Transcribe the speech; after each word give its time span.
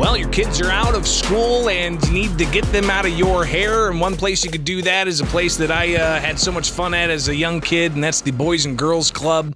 Well, 0.00 0.16
your 0.16 0.30
kids 0.30 0.62
are 0.62 0.70
out 0.70 0.94
of 0.94 1.06
school 1.06 1.68
and 1.68 2.02
you 2.06 2.10
need 2.10 2.38
to 2.38 2.46
get 2.46 2.64
them 2.72 2.88
out 2.88 3.04
of 3.04 3.12
your 3.12 3.44
hair. 3.44 3.90
And 3.90 4.00
one 4.00 4.16
place 4.16 4.42
you 4.42 4.50
could 4.50 4.64
do 4.64 4.80
that 4.80 5.06
is 5.06 5.20
a 5.20 5.26
place 5.26 5.58
that 5.58 5.70
I 5.70 5.94
uh, 5.94 6.18
had 6.18 6.38
so 6.38 6.50
much 6.50 6.70
fun 6.70 6.94
at 6.94 7.10
as 7.10 7.28
a 7.28 7.36
young 7.36 7.60
kid, 7.60 7.92
and 7.92 8.02
that's 8.02 8.22
the 8.22 8.30
Boys 8.30 8.64
and 8.64 8.78
Girls 8.78 9.10
Club. 9.10 9.54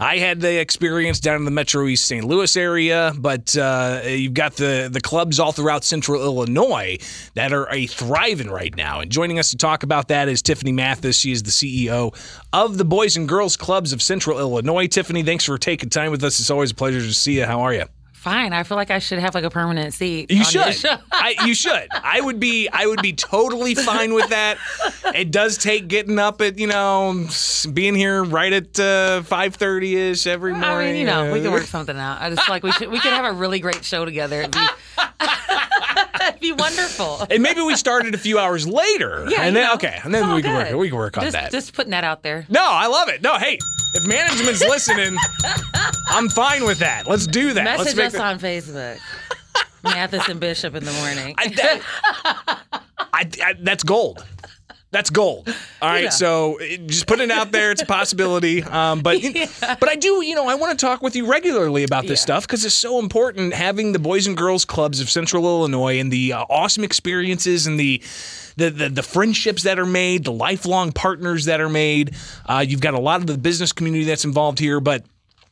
I 0.00 0.16
had 0.16 0.40
the 0.40 0.58
experience 0.58 1.20
down 1.20 1.36
in 1.36 1.44
the 1.44 1.52
Metro 1.52 1.86
East 1.86 2.06
St. 2.06 2.24
Louis 2.24 2.56
area, 2.56 3.12
but 3.16 3.56
uh, 3.56 4.00
you've 4.04 4.34
got 4.34 4.56
the, 4.56 4.88
the 4.92 5.00
clubs 5.00 5.38
all 5.38 5.52
throughout 5.52 5.84
central 5.84 6.20
Illinois 6.20 6.98
that 7.34 7.52
are 7.52 7.72
a 7.72 7.86
thriving 7.86 8.50
right 8.50 8.76
now. 8.76 8.98
And 8.98 9.12
joining 9.12 9.38
us 9.38 9.50
to 9.50 9.56
talk 9.56 9.84
about 9.84 10.08
that 10.08 10.28
is 10.28 10.42
Tiffany 10.42 10.72
Mathis. 10.72 11.16
She 11.16 11.30
is 11.30 11.44
the 11.44 11.52
CEO 11.52 12.12
of 12.52 12.78
the 12.78 12.84
Boys 12.84 13.16
and 13.16 13.28
Girls 13.28 13.56
Clubs 13.56 13.92
of 13.92 14.02
Central 14.02 14.40
Illinois. 14.40 14.88
Tiffany, 14.88 15.22
thanks 15.22 15.44
for 15.44 15.56
taking 15.56 15.88
time 15.88 16.10
with 16.10 16.24
us. 16.24 16.40
It's 16.40 16.50
always 16.50 16.72
a 16.72 16.74
pleasure 16.74 16.98
to 16.98 17.14
see 17.14 17.36
you. 17.38 17.44
How 17.44 17.60
are 17.60 17.72
you? 17.72 17.84
Fine. 18.24 18.54
I 18.54 18.62
feel 18.62 18.78
like 18.78 18.90
I 18.90 19.00
should 19.00 19.18
have 19.18 19.34
like 19.34 19.44
a 19.44 19.50
permanent 19.50 19.92
seat. 19.92 20.30
You 20.30 20.44
should. 20.44 20.62
I, 21.12 21.34
you 21.44 21.54
should. 21.54 21.88
I 21.92 22.22
would 22.22 22.40
be. 22.40 22.70
I 22.70 22.86
would 22.86 23.02
be 23.02 23.12
totally 23.12 23.74
fine 23.74 24.14
with 24.14 24.30
that. 24.30 24.56
It 25.14 25.30
does 25.30 25.58
take 25.58 25.88
getting 25.88 26.18
up 26.18 26.40
at 26.40 26.58
you 26.58 26.66
know 26.66 27.26
being 27.74 27.94
here 27.94 28.24
right 28.24 28.50
at 28.50 28.80
uh, 28.80 29.22
five 29.24 29.56
thirty 29.56 29.94
ish 29.96 30.26
every 30.26 30.52
morning. 30.52 30.70
I 30.70 30.84
mean, 30.92 30.96
you 30.96 31.04
know, 31.04 31.34
we 31.34 31.42
can 31.42 31.52
work 31.52 31.64
something 31.64 31.98
out. 31.98 32.22
I 32.22 32.30
just 32.30 32.40
feel 32.46 32.54
like 32.54 32.62
we 32.62 32.72
should. 32.72 32.88
We 32.88 32.98
could 32.98 33.12
have 33.12 33.26
a 33.26 33.36
really 33.36 33.58
great 33.58 33.84
show 33.84 34.06
together. 34.06 34.46
Be, 36.44 36.52
wonderful. 36.52 37.26
And 37.30 37.42
maybe 37.42 37.60
we 37.62 37.74
started 37.76 38.14
a 38.14 38.18
few 38.18 38.38
hours 38.38 38.66
later. 38.66 39.26
Yeah, 39.28 39.42
and 39.42 39.56
then 39.56 39.64
know, 39.66 39.74
okay, 39.74 39.98
and 40.04 40.14
then 40.14 40.34
we 40.34 40.42
can 40.42 40.54
work. 40.54 40.72
We 40.78 40.88
can 40.88 40.96
work 40.98 41.16
on 41.16 41.24
just, 41.24 41.32
that. 41.32 41.50
Just 41.50 41.72
putting 41.72 41.92
that 41.92 42.04
out 42.04 42.22
there. 42.22 42.46
no, 42.48 42.62
I 42.64 42.86
love 42.86 43.08
it. 43.08 43.22
No, 43.22 43.36
hey, 43.38 43.58
if 43.94 44.06
management's 44.06 44.60
listening, 44.74 45.16
I'm 46.08 46.28
fine 46.28 46.64
with 46.64 46.78
that. 46.80 47.06
Let's 47.08 47.26
do 47.26 47.52
that. 47.54 47.64
Let's 47.64 47.84
Message 47.94 47.98
us 47.98 48.12
the- 48.12 48.22
on 48.22 48.38
Facebook. 48.38 48.98
Mathis 49.84 50.28
and 50.28 50.40
Bishop 50.40 50.74
in 50.74 50.84
the 50.84 50.92
morning. 50.92 51.34
I, 51.38 51.48
that, 51.48 51.80
I, 53.12 53.28
I- 53.42 53.54
that's 53.60 53.84
gold. 53.84 54.24
That's 54.94 55.10
gold. 55.10 55.48
All 55.82 55.88
right, 55.90 56.04
Yeah. 56.04 56.10
so 56.10 56.56
just 56.86 57.08
putting 57.08 57.24
it 57.24 57.30
out 57.32 57.50
there, 57.50 57.72
it's 57.72 57.82
a 57.82 57.86
possibility. 57.86 58.62
Um, 58.62 59.00
but 59.00 59.20
but 59.80 59.88
I 59.88 59.96
do, 59.96 60.22
you 60.24 60.36
know, 60.36 60.46
I 60.48 60.54
want 60.54 60.78
to 60.78 60.86
talk 60.86 61.02
with 61.02 61.16
you 61.16 61.26
regularly 61.26 61.82
about 61.82 62.02
this 62.06 62.20
Yeah. 62.20 62.26
stuff 62.26 62.46
because 62.46 62.64
it's 62.64 62.76
so 62.76 63.00
important 63.00 63.54
having 63.54 63.90
the 63.90 63.98
Boys 63.98 64.28
and 64.28 64.36
Girls 64.36 64.64
Clubs 64.64 65.00
of 65.00 65.10
Central 65.10 65.44
Illinois 65.46 65.98
and 65.98 66.12
the 66.12 66.32
uh, 66.32 66.44
awesome 66.48 66.84
experiences 66.84 67.66
and 67.66 67.78
the. 67.78 68.02
The, 68.56 68.70
the, 68.70 68.88
the 68.88 69.02
friendships 69.02 69.64
that 69.64 69.80
are 69.80 69.84
made, 69.84 70.22
the 70.22 70.30
lifelong 70.30 70.92
partners 70.92 71.46
that 71.46 71.60
are 71.60 71.68
made. 71.68 72.14
Uh, 72.46 72.64
you've 72.64 72.80
got 72.80 72.94
a 72.94 73.00
lot 73.00 73.20
of 73.20 73.26
the 73.26 73.36
business 73.36 73.72
community 73.72 74.04
that's 74.04 74.24
involved 74.24 74.60
here. 74.60 74.78
But 74.78 75.02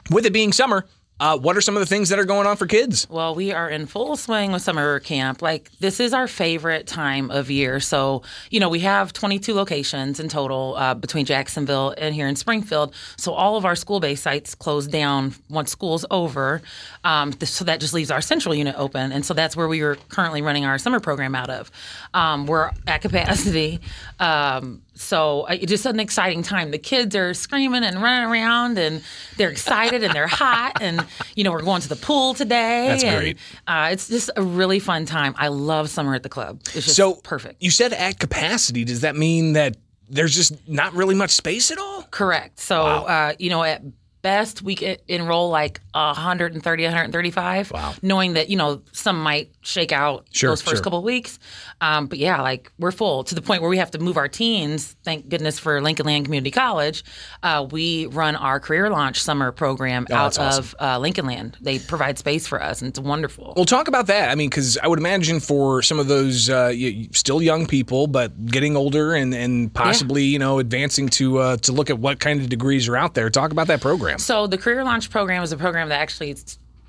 with 0.09 0.25
it 0.25 0.33
being 0.33 0.53
summer, 0.53 0.87
uh, 1.23 1.39
what 1.39 1.57
are 1.57 1.61
some 1.61 1.77
of 1.77 1.81
the 1.81 1.87
things 1.87 2.09
that 2.09 2.19
are 2.19 2.25
going 2.25 2.49
on 2.49 2.57
for 2.57 2.67
kids? 2.67 3.09
Well, 3.09 3.37
we 3.37 3.53
are 3.53 3.71
in 3.71 3.87
full 3.87 4.17
swing 4.17 4.51
with 4.51 4.61
summer 4.61 4.99
camp. 4.99 5.41
Like, 5.41 5.71
this 5.79 6.01
is 6.01 6.13
our 6.13 6.27
favorite 6.27 6.89
time 6.89 7.31
of 7.31 7.49
year. 7.49 7.79
So, 7.79 8.25
you 8.51 8.59
know, 8.59 8.69
we 8.69 8.81
have 8.81 9.13
22 9.13 9.55
locations 9.55 10.19
in 10.19 10.29
total 10.29 10.75
uh, 10.77 10.95
between 10.95 11.25
Jacksonville 11.25 11.95
and 11.97 12.13
here 12.13 12.27
in 12.27 12.35
Springfield. 12.35 12.93
So, 13.17 13.35
all 13.35 13.57
of 13.57 13.65
our 13.65 13.77
school 13.77 14.01
based 14.01 14.25
sites 14.25 14.57
close 14.57 14.89
down 14.89 15.37
once 15.49 15.71
school's 15.71 16.05
over. 16.11 16.61
Um, 17.05 17.31
so, 17.41 17.67
that 17.67 17.79
just 17.79 17.95
leaves 17.95 18.11
our 18.11 18.21
central 18.21 18.53
unit 18.53 18.75
open. 18.77 19.13
And 19.13 19.25
so, 19.25 19.33
that's 19.33 19.55
where 19.55 19.69
we 19.69 19.83
are 19.83 19.95
currently 20.09 20.43
running 20.43 20.65
our 20.65 20.77
summer 20.77 20.99
program 20.99 21.37
out 21.37 21.51
of. 21.51 21.71
Um, 22.15 22.47
we're 22.49 22.73
at 22.89 23.01
capacity. 23.01 23.79
Um, 24.19 24.83
so 24.95 25.43
uh, 25.43 25.57
it's 25.61 25.71
just 25.71 25.87
an 25.87 26.01
exciting 26.01 26.43
time. 26.43 26.71
The 26.71 26.79
kids 26.79 27.17
are 27.17 27.35
screaming 27.35 27.85
and 27.85 28.03
running 28.03 28.31
around, 28.31 28.79
and 28.79 29.03
they're 29.37 29.51
excited 29.51 30.03
and 30.03 30.13
they're 30.15 30.27
hot. 30.27 30.81
And 30.81 31.05
you 31.35 31.45
know, 31.45 31.53
we're 31.53 31.63
going 31.63 31.81
to 31.83 31.89
the 31.89 31.97
pool 31.97 32.35
today. 32.35 32.89
That's 32.89 33.05
and, 33.05 33.21
great. 33.21 33.39
Uh, 33.67 33.89
it's 33.93 34.09
just 34.09 34.31
a 34.37 34.43
really 34.43 34.79
fun 34.79 35.07
time. 35.07 35.35
I 35.39 35.49
love 35.49 35.89
summer 35.91 36.15
at 36.15 36.23
the 36.23 36.29
club. 36.29 36.61
It's 36.67 36.87
just 36.87 36.97
So 36.97 37.15
perfect. 37.15 37.63
You 37.63 37.71
said 37.71 37.93
at 37.93 38.19
capacity. 38.19 38.85
Does 38.85 39.01
that 39.01 39.17
mean 39.17 39.55
that 39.55 39.77
there's 40.09 40.35
just 40.35 40.69
not 40.69 40.93
really 40.95 41.15
much 41.15 41.31
space 41.31 41.71
at 41.71 41.79
all? 41.79 42.03
Correct. 42.11 42.61
So 42.61 42.83
uh, 42.83 43.33
you 43.39 43.51
know, 43.51 43.63
at 43.63 43.83
best 44.23 44.63
we 44.63 44.75
could 44.75 45.01
enroll 45.09 45.51
like 45.51 45.81
130, 45.95 46.85
135. 46.85 47.71
Wow. 47.71 47.95
Knowing 48.03 48.35
that 48.35 48.49
you 48.49 48.57
know 48.57 48.83
some 48.93 49.23
might 49.23 49.51
shake 49.63 49.93
out 49.93 50.27
Sure, 50.33 50.51
those 50.51 50.63
first 50.63 50.77
sure. 50.77 50.83
couple 50.85 50.99
of 51.01 51.05
weeks. 51.05 51.39
Um, 51.81 52.07
but 52.07 52.19
yeah, 52.19 52.41
like 52.41 52.71
we're 52.79 52.93
full 52.93 53.25
to 53.25 53.35
the 53.35 53.43
point 53.43 53.61
where 53.63 53.69
we 53.71 53.79
have 53.79 53.91
to 53.93 53.99
move 53.99 54.17
our 54.17 54.29
teens. 54.29 54.97
Thank 55.05 55.29
goodness 55.29 55.59
for 55.59 55.81
Lincoln 55.81 56.07
Land 56.07 56.25
Community 56.25 56.51
College. 56.51 57.05
Uh, 57.43 57.67
we 57.71 58.07
run 58.07 58.37
our 58.37 58.61
career 58.61 58.89
launch 58.89 59.21
summer 59.23 59.53
program 59.53 60.07
Oh, 60.11 60.15
out 60.15 60.39
awesome. 60.39 60.65
of 60.65 60.75
uh, 60.81 60.99
Lincoln 60.99 61.27
Land. 61.27 61.59
They 61.61 61.79
provide 61.79 62.19
space 62.19 62.47
for 62.47 62.63
us, 62.63 62.81
and 62.81 62.89
it's 62.89 62.99
wonderful. 63.01 63.53
Well, 63.57 63.65
talk 63.65 63.89
about 63.89 64.07
that. 64.07 64.31
I 64.31 64.35
mean, 64.37 64.49
because 64.49 64.79
I 64.79 64.87
would 64.87 64.99
imagine 64.99 65.41
for 65.41 65.83
some 65.83 65.99
of 65.99 66.07
those 66.09 66.49
uh, 66.49 66.73
still 67.13 67.43
young 67.43 67.67
people, 67.67 68.07
but 68.07 68.47
getting 68.47 68.77
older 68.77 69.15
and, 69.15 69.35
and 69.35 69.73
possibly 69.75 70.23
you 70.25 70.39
know 70.39 70.59
advancing 70.61 71.09
to 71.11 71.39
uh, 71.39 71.57
to 71.59 71.73
look 71.73 71.91
at 71.91 71.99
what 71.99 72.21
kind 72.21 72.41
of 72.41 72.49
degrees 72.49 72.89
are 72.89 72.97
out 72.97 73.15
there. 73.15 73.29
Talk 73.31 73.51
about 73.51 73.67
that 73.67 73.81
program. 73.81 74.12
So 74.19 74.47
the 74.47 74.59
Career 74.59 74.85
Launch 74.85 75.11
program 75.11 75.43
is 75.43 75.53
a 75.53 75.57
program 75.57 75.89
that 75.89 76.01
actually 76.01 76.37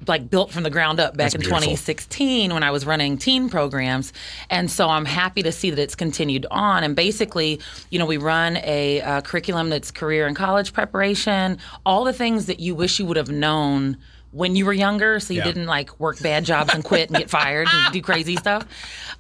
like 0.08 0.30
built 0.30 0.52
from 0.52 0.64
the 0.64 0.70
ground 0.70 1.00
up 1.00 1.14
back 1.14 1.32
That's 1.32 1.36
in 1.36 1.42
beautiful. 1.42 1.62
2016 1.62 2.54
when 2.54 2.64
I 2.64 2.72
was 2.72 2.86
running 2.86 3.18
teen 3.18 3.50
programs. 3.50 4.14
And 4.50 4.70
so 4.70 4.90
I'm 4.90 5.06
happy 5.06 5.44
to 5.44 5.52
see 5.52 5.70
that 5.70 5.80
it's 5.80 5.96
continued 5.96 6.46
on. 6.52 6.84
And 6.84 6.96
basically, 6.96 7.60
you 7.90 8.00
know, 8.00 8.06
we 8.06 8.18
run 8.18 8.58
a 8.58 9.02
uh, 9.02 9.22
curriculum 9.22 9.70
that's 9.70 9.92
career 9.92 10.28
and 10.28 10.36
college 10.36 10.74
preparation, 10.74 11.58
all 11.86 12.04
the 12.04 12.14
things 12.14 12.46
that 12.48 12.60
you 12.60 12.76
wish 12.76 13.00
you 13.00 13.06
would 13.06 13.18
have 13.18 13.30
known 13.30 13.98
when 14.34 14.56
you 14.56 14.66
were 14.66 14.74
younger, 14.74 15.20
so 15.20 15.32
you 15.34 15.40
Yeah. 15.40 15.46
didn't 15.46 15.68
like 15.68 16.00
work 16.00 16.20
bad 16.20 16.44
jobs 16.44 16.74
and 16.74 16.84
quit 16.84 17.10
and 17.10 17.18
get 17.18 17.30
fired 17.30 17.68
and 17.72 17.94
do 17.94 18.02
crazy 18.02 18.36
stuff. 18.36 18.66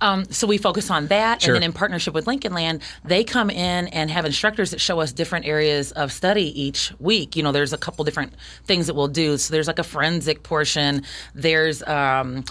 Um, 0.01 0.25
so 0.31 0.47
we 0.47 0.57
focus 0.57 0.89
on 0.89 1.07
that, 1.07 1.41
Sure. 1.43 1.53
and 1.53 1.61
then 1.61 1.69
in 1.69 1.73
partnership 1.73 2.13
with 2.15 2.25
Lincoln 2.27 2.53
Land, 2.53 2.81
they 3.05 3.23
come 3.23 3.49
in 3.51 3.87
and 3.87 4.09
have 4.09 4.25
instructors 4.25 4.71
that 4.71 4.81
show 4.81 4.99
us 4.99 5.11
different 5.11 5.45
areas 5.45 5.91
of 5.91 6.11
study 6.11 6.59
each 6.59 6.91
week. 6.99 7.35
You 7.35 7.43
know, 7.43 7.51
there's 7.51 7.73
a 7.73 7.77
couple 7.77 8.03
different 8.03 8.33
things 8.65 8.87
that 8.87 8.95
we'll 8.95 9.07
do. 9.07 9.37
So 9.37 9.53
there's 9.53 9.67
like 9.67 9.79
a 9.79 9.83
forensic 9.83 10.41
portion. 10.43 11.03
There's 11.35 11.83
um, 11.83 12.43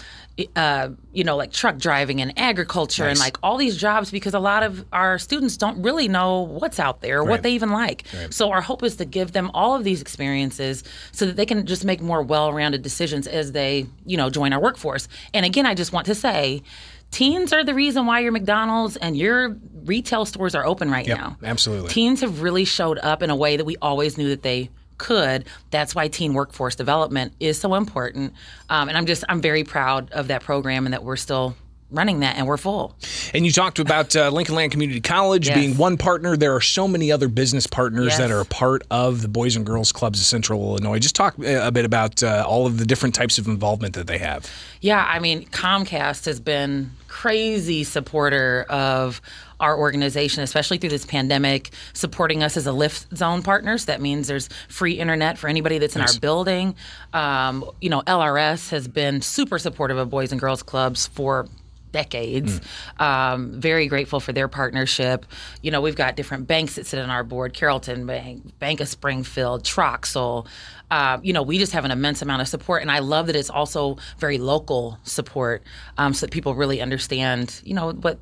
uh, 0.55 0.89
you 1.11 1.23
know, 1.23 1.35
like 1.37 1.51
truck 1.51 1.77
driving 1.77 2.19
and 2.19 2.33
agriculture 2.39 3.05
and 3.07 3.19
like 3.19 3.37
all 3.43 3.55
these 3.57 3.77
jobs 3.77 4.09
because 4.09 4.33
a 4.33 4.39
lot 4.39 4.63
of 4.63 4.83
our 4.91 5.19
students 5.19 5.57
don't 5.57 5.79
really 5.83 6.07
know 6.07 6.41
what's 6.41 6.79
out 6.79 7.01
there 7.01 7.19
or 7.19 7.23
Right. 7.23 7.29
what 7.29 7.43
they 7.43 7.51
even 7.51 7.69
like. 7.69 8.03
So 8.31 8.49
our 8.51 8.61
hope 8.61 8.81
is 8.83 8.95
to 8.95 9.05
give 9.05 9.31
them 9.33 9.51
all 9.53 9.75
of 9.75 9.83
these 9.83 10.01
experiences 10.01 10.83
so 11.11 11.27
that 11.27 11.35
they 11.35 11.45
can 11.45 11.67
just 11.67 11.85
make 11.85 12.01
more 12.01 12.23
well-rounded 12.23 12.81
decisions 12.81 13.27
as 13.27 13.51
they, 13.51 13.85
you 14.05 14.17
know, 14.17 14.31
join 14.31 14.53
our 14.53 14.59
workforce. 14.61 15.07
And 15.35 15.45
again, 15.45 15.67
I 15.67 15.75
just 15.75 15.93
want 15.93 16.07
to 16.07 16.15
say 16.15 16.63
teens 17.11 17.53
are 17.53 17.63
the 17.63 17.75
reason 17.75 18.07
why 18.07 18.19
your 18.21 18.31
McDonald's 18.31 18.97
and 18.97 19.15
your 19.15 19.55
retail 19.85 20.25
stores 20.25 20.55
are 20.55 20.65
open 20.65 20.89
right 20.89 21.05
Yep, 21.07 21.17
now. 21.17 21.37
absolutely. 21.43 21.89
Teens 21.91 22.21
have 22.21 22.41
really 22.41 22.65
showed 22.65 22.97
up 23.03 23.21
in 23.21 23.29
a 23.29 23.35
way 23.35 23.55
that 23.57 23.65
we 23.65 23.77
always 23.83 24.17
knew 24.17 24.29
that 24.29 24.41
they 24.41 24.71
could. 24.97 25.45
That's 25.71 25.95
why 25.95 26.07
teen 26.07 26.33
workforce 26.33 26.75
development 26.75 27.33
is 27.39 27.59
so 27.59 27.75
important. 27.75 28.33
Um, 28.69 28.89
and 28.89 28.97
I'm 28.97 29.05
just 29.05 29.23
I'm 29.29 29.41
very 29.41 29.63
proud 29.63 30.11
of 30.11 30.27
that 30.27 30.43
program 30.43 30.85
and 30.85 30.93
that 30.93 31.03
we're 31.03 31.15
still 31.15 31.55
running 31.93 32.19
that 32.21 32.35
and 32.37 32.47
we're 32.47 32.57
full. 32.57 32.95
And 33.33 33.45
you 33.45 33.51
talked 33.51 33.79
about 33.79 34.15
uh, 34.15 34.29
Lincoln 34.29 34.55
Land 34.55 34.71
Community 34.71 34.99
College 35.01 35.47
Yes. 35.47 35.57
being 35.57 35.77
one 35.77 35.97
partner. 35.97 36.35
There 36.35 36.55
are 36.55 36.61
so 36.61 36.87
many 36.87 37.11
other 37.11 37.27
business 37.27 37.67
partners 37.67 38.07
Yes. 38.07 38.17
that 38.17 38.31
are 38.31 38.41
a 38.41 38.45
part 38.45 38.81
of 38.91 39.21
the 39.21 39.27
Boys 39.27 39.55
and 39.55 39.65
Girls 39.65 39.91
Clubs 39.91 40.19
of 40.19 40.25
Central 40.25 40.61
Illinois. 40.61 40.99
Just 40.99 41.15
talk 41.15 41.35
uh, 41.39 41.43
a 41.63 41.71
bit 41.71 41.85
about 41.85 42.21
uh, 42.23 42.43
all 42.47 42.65
of 42.65 42.77
the 42.77 42.85
different 42.85 43.15
types 43.15 43.37
of 43.37 43.47
involvement 43.47 43.93
that 43.95 44.07
they 44.07 44.17
have. 44.17 44.49
Yeah, 44.81 45.05
I 45.07 45.19
mean, 45.19 45.45
Comcast 45.45 46.25
has 46.25 46.39
been 46.39 46.91
crazy 47.07 47.83
supporter 47.83 48.65
of 48.69 49.21
our 49.59 49.77
organization, 49.77 50.43
especially 50.43 50.77
through 50.77 50.89
this 50.89 51.05
pandemic, 51.05 51.69
supporting 51.93 52.43
us 52.43 52.57
as 52.57 52.67
a 52.67 52.73
lift 52.73 53.15
zone 53.15 53.41
partner. 53.43 53.77
So 53.77 53.85
that 53.85 54.01
means 54.01 54.27
there's 54.27 54.49
free 54.67 54.93
internet 54.93 55.37
for 55.37 55.47
anybody 55.47 55.77
that's 55.77 55.95
in 55.95 56.01
our 56.01 56.19
building. 56.19 56.75
Um, 57.13 57.63
you 57.79 57.89
know, 57.89 58.01
LRS 58.01 58.71
has 58.71 58.89
been 58.89 59.21
super 59.21 59.57
supportive 59.59 59.97
of 59.97 60.09
Boys 60.09 60.31
and 60.33 60.41
Girls 60.41 60.63
Clubs 60.63 61.07
for 61.07 61.47
decades. 61.93 62.59
Um, 62.99 63.61
very 63.61 63.87
grateful 63.87 64.19
for 64.19 64.33
their 64.33 64.49
partnership. 64.49 65.25
You 65.61 65.71
know, 65.71 65.79
we've 65.79 65.95
got 65.95 66.17
different 66.17 66.47
banks 66.47 66.75
that 66.75 66.85
sit 66.85 66.99
on 66.99 67.09
our 67.09 67.23
board: 67.23 67.53
Carrollton 67.53 68.05
Bank, 68.05 68.59
Bank 68.59 68.81
of 68.81 68.89
Springfield, 68.89 69.63
Troxel. 69.63 70.45
Uh, 70.91 71.19
you 71.23 71.31
know, 71.31 71.41
we 71.41 71.57
just 71.57 71.71
have 71.71 71.85
an 71.85 71.91
immense 71.91 72.21
amount 72.21 72.41
of 72.41 72.49
support, 72.49 72.81
and 72.81 72.91
I 72.91 72.99
love 72.99 73.27
that 73.27 73.37
it's 73.37 73.49
also 73.49 73.97
very 74.17 74.37
local 74.37 74.99
support, 75.03 75.63
um, 75.97 76.13
so 76.13 76.25
that 76.25 76.31
people 76.33 76.53
really 76.53 76.81
understand. 76.81 77.61
You 77.63 77.75
know 77.75 77.93
what 77.93 78.19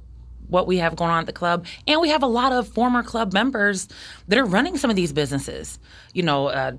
what 0.48 0.68
we 0.68 0.78
have 0.78 0.96
going 0.98 1.10
on 1.10 1.20
at 1.20 1.26
the 1.26 1.34
club. 1.34 1.66
And 1.88 2.02
we 2.02 2.10
have 2.10 2.24
a 2.24 2.28
lot 2.28 2.52
of 2.52 2.68
former 2.68 3.04
club 3.04 3.32
members 3.32 3.88
that 4.28 4.38
are 4.38 4.46
running 4.46 4.78
some 4.78 4.90
of 4.90 4.98
these 4.98 5.14
businesses. 5.14 5.80
You 6.14 6.24
know, 6.24 6.48
uh, 6.48 6.74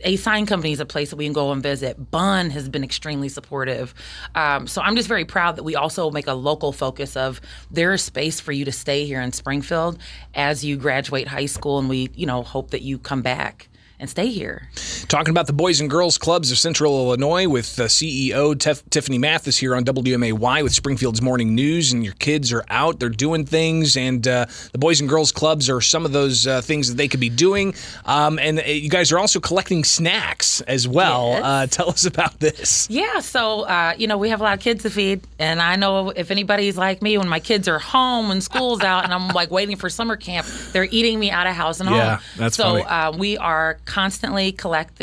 a 0.00 0.16
sign 0.16 0.46
company 0.46 0.72
is 0.72 0.80
a 0.80 0.86
place 0.86 1.10
that 1.10 1.16
we 1.16 1.24
can 1.24 1.32
go 1.32 1.52
and 1.52 1.62
visit. 1.62 2.10
Bunn 2.10 2.50
has 2.50 2.68
been 2.68 2.84
extremely 2.84 3.28
supportive. 3.28 3.94
Um, 4.34 4.66
so 4.66 4.80
I'm 4.82 4.96
just 4.96 5.08
very 5.08 5.24
proud 5.24 5.56
that 5.56 5.64
we 5.64 5.76
also 5.76 6.10
make 6.10 6.26
a 6.26 6.34
local 6.34 6.72
focus 6.72 7.16
of 7.16 7.40
there 7.70 7.92
is 7.92 8.02
space 8.02 8.40
for 8.40 8.52
you 8.52 8.64
to 8.64 8.72
stay 8.72 9.06
here 9.06 9.20
in 9.20 9.32
Springfield 9.32 9.98
as 10.34 10.64
you 10.64 10.76
graduate 10.76 11.28
high 11.28 11.46
school, 11.46 11.78
and 11.78 11.88
we, 11.88 12.10
you 12.14 12.26
know, 12.26 12.42
hope 12.42 12.70
that 12.70 12.82
you 12.82 12.98
come 12.98 13.22
back 13.22 13.68
and 13.98 14.08
stay 14.08 14.28
here. 14.28 14.68
Talking 15.08 15.30
about 15.30 15.46
the 15.46 15.54
Boys 15.54 15.80
and 15.80 15.88
Girls 15.88 16.18
Clubs 16.18 16.50
of 16.52 16.58
Central 16.58 16.92
Illinois 17.06 17.48
with 17.48 17.80
uh, 17.80 17.84
CEO 17.84 18.54
Tef- 18.54 18.82
Tiffany 18.90 19.16
Mathis 19.16 19.56
here 19.56 19.74
on 19.74 19.82
WMAY 19.82 20.62
with 20.62 20.74
Springfield's 20.74 21.22
Morning 21.22 21.54
News. 21.54 21.94
And 21.94 22.04
your 22.04 22.12
kids 22.12 22.52
are 22.52 22.62
out, 22.68 23.00
they're 23.00 23.08
doing 23.08 23.46
things, 23.46 23.96
and 23.96 24.28
uh, 24.28 24.44
the 24.72 24.76
Boys 24.76 25.00
and 25.00 25.08
Girls 25.08 25.32
Clubs 25.32 25.70
are 25.70 25.80
some 25.80 26.04
of 26.04 26.12
those 26.12 26.46
uh, 26.46 26.60
things 26.60 26.88
that 26.90 26.96
they 26.98 27.08
could 27.08 27.20
be 27.20 27.30
doing. 27.30 27.74
Um, 28.04 28.38
and 28.38 28.58
uh, 28.58 28.64
you 28.64 28.90
guys 28.90 29.10
are 29.10 29.18
also 29.18 29.40
collecting 29.40 29.82
snacks 29.82 30.60
as 30.60 30.86
well. 30.86 31.28
Yes. 31.30 31.42
Uh, 31.42 31.66
tell 31.70 31.88
us 31.88 32.04
about 32.04 32.38
this. 32.38 32.86
Yeah, 32.90 33.20
so 33.20 33.62
uh, 33.62 33.94
you 33.96 34.08
know 34.08 34.18
we 34.18 34.28
have 34.28 34.42
a 34.42 34.44
lot 34.44 34.58
of 34.58 34.60
kids 34.62 34.82
to 34.82 34.90
feed, 34.90 35.22
and 35.38 35.62
I 35.62 35.76
know 35.76 36.10
if 36.10 36.30
anybody's 36.30 36.76
like 36.76 37.00
me, 37.00 37.16
when 37.16 37.28
my 37.28 37.40
kids 37.40 37.66
are 37.66 37.78
home 37.78 38.30
and 38.30 38.44
school's 38.44 38.82
out, 38.82 39.04
and 39.04 39.14
I'm 39.14 39.28
like 39.28 39.50
waiting 39.50 39.76
for 39.76 39.88
summer 39.88 40.16
camp, 40.16 40.46
they're 40.72 40.84
eating 40.90 41.18
me 41.18 41.30
out 41.30 41.46
of 41.46 41.54
house 41.54 41.80
and 41.80 41.88
Yeah, 41.88 42.16
home. 42.16 42.24
that's 42.36 42.56
so. 42.56 42.82
Uh, 42.82 43.14
we 43.16 43.38
are 43.38 43.78
constantly 43.86 44.52
collecting. 44.52 44.97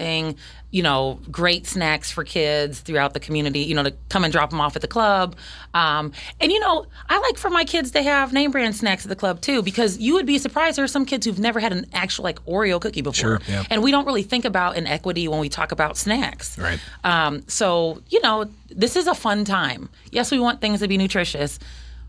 You 0.71 0.83
know, 0.83 1.19
great 1.31 1.65
snacks 1.67 2.11
for 2.11 2.25
kids 2.25 2.81
throughout 2.81 3.13
the 3.13 3.19
community. 3.21 3.59
You 3.61 3.75
know, 3.75 3.83
to 3.83 3.93
come 4.09 4.25
and 4.25 4.33
drop 4.33 4.49
them 4.49 4.59
off 4.59 4.75
at 4.75 4.81
the 4.81 4.89
club, 4.89 5.37
um, 5.73 6.11
and 6.41 6.51
you 6.51 6.59
know, 6.59 6.85
I 7.07 7.17
like 7.19 7.37
for 7.37 7.49
my 7.49 7.63
kids 7.63 7.91
to 7.91 8.03
have 8.03 8.33
name 8.33 8.51
brand 8.51 8.75
snacks 8.75 9.05
at 9.05 9.09
the 9.09 9.15
club 9.15 9.39
too, 9.39 9.61
because 9.61 9.97
you 9.99 10.13
would 10.15 10.25
be 10.25 10.37
surprised 10.37 10.77
there 10.77 10.83
are 10.83 10.89
some 10.89 11.05
kids 11.05 11.25
who've 11.25 11.39
never 11.39 11.61
had 11.61 11.71
an 11.71 11.85
actual 11.93 12.23
like 12.23 12.43
Oreo 12.45 12.81
cookie 12.81 13.01
before, 13.01 13.13
Sure, 13.13 13.41
yeah. 13.47 13.63
and 13.69 13.81
we 13.83 13.91
don't 13.91 14.05
really 14.05 14.23
think 14.23 14.43
about 14.43 14.75
inequity 14.75 15.29
when 15.29 15.39
we 15.39 15.47
talk 15.47 15.71
about 15.71 15.95
snacks. 15.95 16.57
Right. 16.57 16.79
Um, 17.05 17.43
so, 17.47 18.01
you 18.09 18.21
know, 18.21 18.45
this 18.69 18.97
is 18.97 19.07
a 19.07 19.15
fun 19.15 19.45
time. 19.45 19.87
Yes, 20.11 20.29
we 20.29 20.39
want 20.39 20.59
things 20.59 20.81
to 20.81 20.87
be 20.89 20.97
nutritious. 20.97 21.57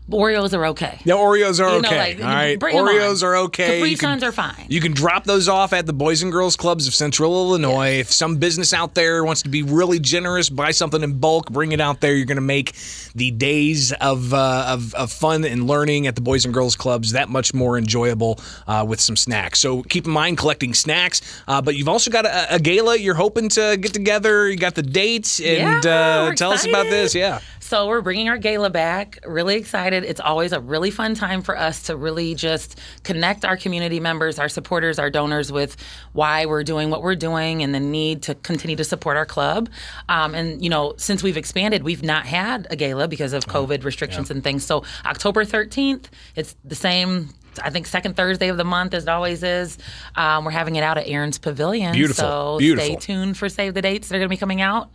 Oreos 0.09 0.53
are 0.53 0.65
okay. 0.67 0.99
The 1.03 1.11
Oreos 1.11 1.59
are 1.59 1.75
You 1.75 1.81
know, 1.81 1.89
okay. 1.89 2.15
like, 2.15 2.23
all 2.23 2.29
right. 2.29 2.59
Oreos 2.59 3.23
are 3.23 3.35
okay. 3.37 3.79
Capri 3.79 3.95
Suns 3.95 4.23
are 4.23 4.31
fine. 4.31 4.65
You 4.69 4.81
can 4.81 4.93
drop 4.93 5.25
those 5.25 5.47
off 5.47 5.73
at 5.73 5.85
the 5.85 5.93
Boys 5.93 6.21
and 6.23 6.31
Girls 6.31 6.55
Clubs 6.55 6.87
of 6.87 6.93
Central 6.93 7.33
Illinois. 7.33 7.99
If 7.99 8.11
some 8.11 8.37
business 8.37 8.73
out 8.73 8.93
there 8.95 9.23
wants 9.23 9.41
to 9.43 9.49
be 9.49 9.63
really 9.63 9.99
generous, 9.99 10.49
buy 10.49 10.71
something 10.71 11.03
in 11.03 11.19
bulk, 11.19 11.51
bring 11.51 11.71
it 11.71 11.81
out 11.81 12.01
there. 12.01 12.15
You're 12.15 12.25
going 12.25 12.35
to 12.37 12.41
make 12.41 12.73
the 13.15 13.31
days 13.31 13.91
of, 13.93 14.33
uh, 14.33 14.65
of 14.69 14.93
of 14.95 15.11
fun 15.11 15.43
and 15.43 15.67
learning 15.67 16.07
at 16.07 16.15
the 16.15 16.21
Boys 16.21 16.45
and 16.45 16.53
Girls 16.53 16.75
Clubs 16.75 17.11
that 17.11 17.29
much 17.29 17.53
more 17.53 17.77
enjoyable 17.77 18.39
uh, 18.67 18.85
with 18.87 18.99
some 18.99 19.15
snacks. 19.15 19.59
So 19.59 19.83
keep 19.83 20.05
in 20.05 20.11
mind 20.11 20.37
collecting 20.37 20.73
snacks, 20.73 21.21
uh, 21.47 21.61
but 21.61 21.75
you've 21.75 21.89
also 21.89 22.11
got 22.11 22.25
a, 22.25 22.55
a 22.55 22.59
gala 22.59 22.97
you're 22.97 23.15
hoping 23.15 23.49
to 23.49 23.77
get 23.77 23.93
together. 23.93 24.49
You 24.49 24.57
got 24.57 24.75
the 24.75 24.83
dates, 24.83 25.39
and 25.39 25.83
Yeah, 25.83 26.29
uh, 26.29 26.35
tell 26.35 26.51
us 26.51 26.65
about 26.65 26.85
this. 26.89 27.13
Yeah. 27.15 27.39
So 27.67 27.85
we're 27.85 27.99
bringing 27.99 28.29
our 28.29 28.37
gala 28.37 28.69
back. 28.69 29.19
Really 29.25 29.55
excited. 29.57 30.05
It's 30.05 30.21
always 30.21 30.53
a 30.53 30.61
really 30.61 30.89
fun 30.89 31.15
time 31.15 31.41
for 31.41 31.57
us 31.57 31.83
to 31.87 31.97
really 31.97 32.33
just 32.33 32.79
connect 33.03 33.43
our 33.43 33.57
community 33.57 33.99
members, 33.99 34.39
our 34.39 34.47
supporters, 34.47 34.99
our 34.99 35.09
donors 35.09 35.51
with 35.51 35.75
why 36.13 36.45
we're 36.45 36.63
doing 36.63 36.89
what 36.89 37.03
we're 37.03 37.17
doing 37.17 37.63
and 37.63 37.75
the 37.75 37.81
need 37.81 38.21
to 38.21 38.35
continue 38.35 38.77
to 38.77 38.85
support 38.85 39.17
our 39.17 39.25
club. 39.25 39.67
Um, 40.07 40.33
and 40.33 40.63
you 40.63 40.69
know, 40.69 40.93
since 40.95 41.21
we've 41.21 41.35
expanded, 41.35 41.83
we've 41.83 42.03
not 42.03 42.25
had 42.25 42.67
a 42.69 42.77
gala 42.77 43.09
because 43.09 43.33
of 43.33 43.43
COVID 43.47 43.83
restrictions 43.83 44.31
and 44.31 44.41
things. 44.41 44.65
So 44.65 44.85
October 45.05 45.43
13th, 45.43 46.05
it's 46.37 46.55
the 46.63 46.73
same. 46.73 47.31
I 47.59 47.69
think 47.69 47.87
second 47.87 48.15
Thursday 48.15 48.47
of 48.49 48.57
the 48.57 48.63
month, 48.63 48.93
as 48.93 49.03
it 49.03 49.09
always 49.09 49.43
is. 49.43 49.77
Um, 50.15 50.45
we're 50.45 50.51
having 50.51 50.75
it 50.75 50.83
out 50.83 50.97
at 50.97 51.07
Erin's 51.07 51.37
Pavilion. 51.37 51.93
Beautiful, 51.93 52.15
So 52.23 52.57
beautiful. 52.59 52.85
stay 52.85 52.95
tuned 53.13 53.37
for 53.37 53.49
save 53.49 53.73
the 53.73 53.81
dates. 53.81 54.09
They're 54.09 54.19
going 54.19 54.29
to 54.29 54.33
be 54.33 54.37
coming 54.37 54.61
out. 54.61 54.89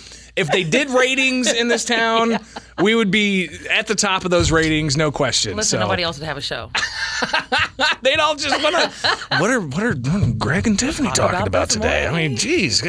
if 0.40 0.48
they 0.50 0.64
did 0.64 0.90
ratings 0.90 1.52
in 1.52 1.68
this 1.68 1.84
town, 1.84 2.38
we 2.82 2.94
would 2.94 3.10
be 3.10 3.48
at 3.70 3.86
the 3.86 3.94
top 3.94 4.24
of 4.24 4.30
those 4.30 4.50
ratings, 4.50 4.96
no 4.96 5.12
question. 5.12 5.56
Listen, 5.56 5.78
so. 5.78 5.80
nobody 5.80 6.02
else 6.02 6.18
would 6.18 6.26
have 6.26 6.36
a 6.36 6.40
show. 6.40 6.70
They'd 8.02 8.18
all 8.18 8.34
just 8.36 8.62
want 8.62 8.74
to. 8.76 9.18
what 9.38 9.50
are 9.50 9.60
what 9.60 9.82
are 9.82 9.94
Greg 10.32 10.66
and 10.66 10.78
Tiffany 10.78 11.08
talking 11.10 11.36
about 11.36 11.48
about 11.48 11.70
today? 11.70 12.02
I 12.06 12.10
mean, 12.10 12.12
morning. 12.12 12.36
geez. 12.36 12.82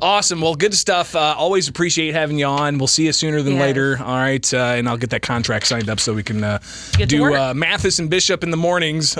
Awesome. 0.00 0.40
Well, 0.40 0.56
good 0.56 0.74
stuff. 0.74 1.14
Uh, 1.14 1.34
always 1.38 1.68
appreciate 1.68 2.12
having 2.12 2.36
you 2.36 2.46
on. 2.46 2.78
We'll 2.78 2.88
see 2.88 3.06
you 3.06 3.12
sooner 3.12 3.40
than 3.40 3.52
Yes. 3.54 3.60
later. 3.62 3.98
All 4.00 4.16
right, 4.16 4.52
uh, 4.52 4.56
and 4.56 4.88
I'll 4.88 4.96
get 4.96 5.10
that 5.10 5.22
contract 5.22 5.68
signed 5.68 5.88
up 5.88 6.00
so 6.00 6.12
we 6.12 6.24
can 6.24 6.42
uh, 6.42 6.58
do 7.06 7.32
uh, 7.34 7.54
Mathis 7.54 8.00
and 8.00 8.10
Bishop 8.10 8.42
in 8.42 8.50
the 8.50 8.56
mornings. 8.56 9.16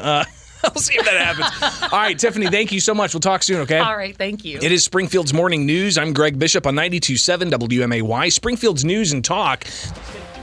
I'll 0.74 0.76
see 0.76 0.94
if 0.96 1.04
that 1.04 1.16
happens. 1.16 1.92
All 1.92 1.98
right, 1.98 2.18
Tiffany. 2.18 2.46
Thank 2.46 2.72
you 2.72 2.80
so 2.80 2.94
much. 2.94 3.14
We'll 3.14 3.20
talk 3.20 3.42
soon. 3.42 3.60
Okay. 3.62 3.78
All 3.78 3.96
right, 3.96 4.16
thank 4.16 4.44
you. 4.44 4.58
It 4.62 4.72
is 4.72 4.84
Springfield's 4.84 5.34
Morning 5.34 5.66
News. 5.66 5.98
I'm 5.98 6.12
Greg 6.12 6.38
Bishop 6.38 6.66
on 6.66 6.74
92.7 6.74 7.50
WMAY. 7.50 8.32
Springfield's 8.32 8.84
News 8.84 9.12
and 9.12 9.24
Talk. 9.24 9.64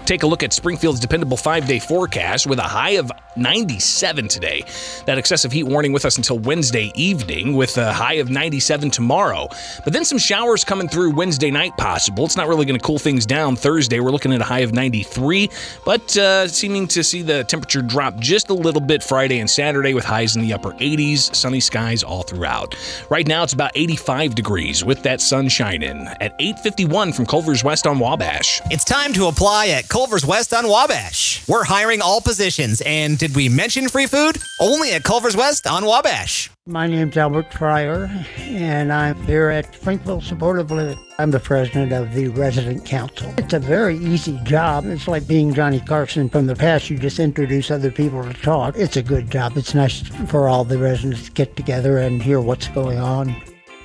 Take 0.10 0.24
a 0.24 0.28
look 0.28 0.42
at 0.42 0.52
Springfield's 0.54 1.00
dependable 1.00 1.38
five 1.38 1.68
day 1.68 1.78
forecast 1.78 2.48
with 2.48 2.58
a 2.58 2.64
high 2.64 2.94
of 2.98 3.12
97 3.36 4.28
today. 4.28 4.64
That 5.06 5.20
excessive 5.20 5.52
heat 5.52 5.66
warning 5.66 5.94
with 5.94 6.04
us 6.04 6.18
until 6.18 6.40
Wednesday 6.40 6.92
evening 6.96 7.56
with 7.56 7.78
a 7.78 7.94
high 7.94 8.16
of 8.16 8.28
97 8.28 8.90
tomorrow. 8.90 9.48
But 9.84 9.94
then 9.94 10.04
some 10.04 10.18
showers 10.18 10.64
coming 10.64 10.88
through 10.88 11.12
Wednesday 11.12 11.52
night 11.52 11.78
possible. 11.78 12.26
It's 12.26 12.36
not 12.36 12.48
really 12.48 12.66
going 12.66 12.80
to 12.80 12.84
cool 12.84 12.98
things 12.98 13.28
down 13.28 13.56
Thursday. 13.56 14.00
We're 14.00 14.10
looking 14.10 14.34
at 14.34 14.42
a 14.42 14.46
high 14.46 14.62
of 14.62 14.74
93, 14.74 15.48
but 15.86 16.18
uh, 16.18 16.48
seeming 16.48 16.88
to 16.88 17.04
see 17.04 17.22
the 17.22 17.44
temperature 17.44 17.84
drop 17.84 18.18
just 18.18 18.50
a 18.50 18.56
little 18.56 18.82
bit 18.82 19.04
Friday 19.04 19.40
and 19.40 19.50
Saturday 19.50 19.94
with 19.94 20.06
highs 20.06 20.36
in 20.36 20.42
the 20.42 20.54
upper 20.54 20.72
80s, 20.72 21.36
sunny 21.36 21.60
skies 21.60 22.02
all 22.02 22.24
throughout. 22.24 22.74
Right 23.12 23.28
now 23.28 23.44
it's 23.44 23.54
about 23.54 23.74
85 23.76 24.34
degrees 24.34 24.84
with 24.84 25.04
that 25.04 25.22
sun 25.22 25.50
shining 25.50 26.08
at 26.20 26.34
851 26.40 27.14
from 27.14 27.28
Culver's 27.28 27.64
West 27.64 27.86
on 27.86 28.00
Wabash. 28.00 28.60
It's 28.72 28.84
time 28.84 29.14
to 29.14 29.28
apply 29.28 29.68
at 29.68 29.88
Culver's 29.88 29.99
West 30.00 30.54
on 30.54 30.70
Wabash. 30.70 31.46
We're 31.46 31.66
hiring 31.66 32.02
all 32.02 32.22
positions, 32.22 32.82
and 32.86 33.18
did 33.18 33.36
we 33.36 33.50
mention 33.50 33.90
free 33.90 34.06
food? 34.06 34.38
Only 34.62 34.94
at 34.94 35.04
Culver's 35.04 35.36
West 35.36 35.68
on 35.68 35.84
Wabash. 35.84 36.50
My 36.66 36.88
name's 36.88 37.18
Albert 37.18 37.52
Fryer, 37.52 38.10
and 38.38 38.94
I'm 38.94 39.22
here 39.24 39.50
at 39.50 39.76
Springfield 39.76 40.24
Supportive 40.24 40.72
Living. 40.72 40.98
I'm 41.18 41.32
the 41.32 41.40
president 41.42 41.92
of 41.92 42.14
the 42.14 42.30
resident 42.30 42.86
council. 42.86 43.34
It's 43.38 43.54
a 43.54 43.60
very 43.60 43.98
easy 43.98 44.40
job. 44.44 44.86
It's 44.86 45.10
like 45.10 45.28
being 45.28 45.54
Johnny 45.54 45.82
Carson 45.82 46.30
from 46.30 46.48
the 46.48 46.56
past. 46.56 46.90
You 46.90 46.98
just 46.98 47.20
introduce 47.20 47.70
other 47.70 47.92
people 47.92 48.24
to 48.24 48.34
talk. 48.36 48.78
It's 48.78 48.96
a 48.96 49.04
good 49.04 49.30
job. 49.30 49.58
It's 49.58 49.74
nice 49.74 50.00
for 50.30 50.48
all 50.48 50.64
the 50.64 50.78
residents 50.78 51.26
to 51.26 51.32
get 51.32 51.58
together 51.58 51.98
and 51.98 52.24
hear 52.24 52.40
what's 52.40 52.70
going 52.70 53.00
on. 53.00 53.36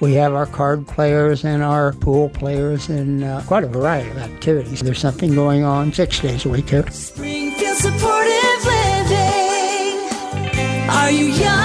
We 0.00 0.14
have 0.14 0.34
our 0.34 0.46
card 0.46 0.86
players 0.86 1.44
and 1.44 1.62
our 1.62 1.92
pool 1.92 2.28
players 2.28 2.88
and 2.88 3.22
uh, 3.24 3.42
quite 3.46 3.64
a 3.64 3.68
variety 3.68 4.10
of 4.10 4.18
activities. 4.18 4.80
There's 4.80 4.98
something 4.98 5.34
going 5.34 5.62
on 5.64 5.92
six 5.92 6.20
days 6.20 6.44
a 6.44 6.48
week 6.48 6.68
here. 6.68 6.90
Springfield 6.90 7.76
Supportive 7.76 8.64
Living. 8.64 10.00
Are 10.90 11.10
you 11.10 11.26
young? 11.26 11.63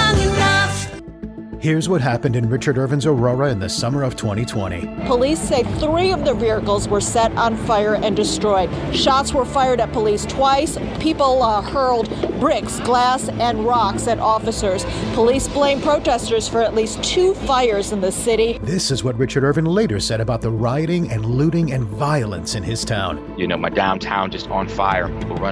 Here's 1.62 1.90
what 1.90 2.00
happened 2.00 2.38
in 2.38 2.50
Richard 2.50 2.78
Irvin's 2.78 3.06
Aurora 3.06 3.52
in 3.52 3.60
the 3.60 3.68
summer 3.68 4.04
of 4.04 4.16
2020. 4.16 4.88
Police 5.08 5.42
say 5.42 5.64
three 5.78 6.14
of 6.14 6.24
the 6.24 6.34
vehicles 6.34 6.88
were 6.88 7.02
set 7.02 7.34
on 7.34 7.58
fire 7.58 7.96
and 7.96 8.16
destroyed. 8.16 8.70
Shots 8.96 9.34
were 9.34 9.44
fired 9.44 9.82
at 9.82 9.92
police 9.92 10.26
twice. 10.26 10.78
People 11.02 11.44
uh, 11.44 11.62
hurled 11.62 12.08
bricks, 12.40 12.80
glass, 12.80 13.28
and 13.28 13.66
rocks 13.66 14.08
at 14.08 14.20
officers. 14.20 14.86
Police 15.14 15.50
blame 15.50 15.82
protesters 15.82 16.48
for 16.48 16.62
at 16.62 16.74
least 16.74 17.04
two 17.04 17.34
fires 17.34 17.92
in 17.92 18.00
the 18.00 18.12
city. 18.12 18.58
This 18.60 18.90
is 18.90 19.04
what 19.04 19.18
Richard 19.18 19.44
Irvin 19.44 19.66
later 19.66 20.00
said 20.00 20.22
about 20.22 20.40
the 20.40 20.52
rioting 20.52 21.12
and 21.12 21.26
looting 21.26 21.74
and 21.74 21.84
violence 21.84 22.56
in 22.56 22.64
his 22.64 22.86
town. 22.86 23.38
You 23.38 23.48
know, 23.48 23.58
my 23.58 23.70
downtown 23.70 24.32
just 24.32 24.48
on 24.48 24.70
fire, 24.70 25.10
people 25.20 25.36
running 25.36 25.48